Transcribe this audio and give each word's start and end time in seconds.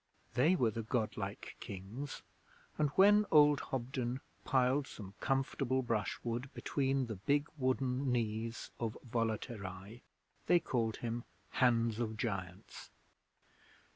They 0.33 0.55
were 0.55 0.71
the 0.71 0.81
'Godlike 0.81 1.57
Kings', 1.59 2.23
and 2.75 2.89
when 2.95 3.27
old 3.29 3.59
Hobden 3.69 4.21
piled 4.43 4.87
some 4.87 5.13
comfortable 5.19 5.83
brushwood 5.83 6.51
between 6.55 7.05
the 7.05 7.17
big 7.17 7.47
wooden 7.55 8.11
knees 8.11 8.71
of 8.79 8.97
Volaterrae, 9.07 10.01
they 10.47 10.59
called 10.59 10.97
him 10.97 11.23
'Hands 11.51 11.99
of 11.99 12.17
Giants'. 12.17 12.89